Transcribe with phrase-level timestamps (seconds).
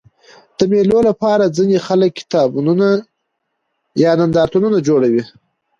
[0.57, 2.87] د مېلو له پاره ځيني خلک کتابتونونه
[4.03, 5.23] یا نندارتونونه جوړوي.